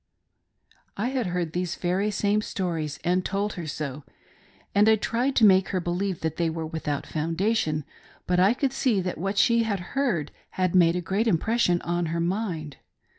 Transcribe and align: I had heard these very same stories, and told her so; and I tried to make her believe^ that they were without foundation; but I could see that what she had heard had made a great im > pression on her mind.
I 0.97 1.09
had 1.09 1.27
heard 1.27 1.53
these 1.53 1.75
very 1.75 2.09
same 2.09 2.41
stories, 2.41 2.97
and 3.03 3.23
told 3.23 3.53
her 3.53 3.67
so; 3.67 4.03
and 4.73 4.89
I 4.89 4.95
tried 4.95 5.35
to 5.35 5.45
make 5.45 5.67
her 5.69 5.79
believe^ 5.79 6.21
that 6.21 6.37
they 6.37 6.49
were 6.49 6.65
without 6.65 7.05
foundation; 7.05 7.85
but 8.25 8.39
I 8.39 8.55
could 8.55 8.73
see 8.73 8.99
that 9.01 9.19
what 9.19 9.37
she 9.37 9.61
had 9.61 9.79
heard 9.93 10.31
had 10.57 10.73
made 10.73 10.95
a 10.95 11.01
great 11.01 11.27
im 11.27 11.37
> 11.37 11.37
pression 11.37 11.83
on 11.83 12.07
her 12.07 12.19
mind. 12.19 12.77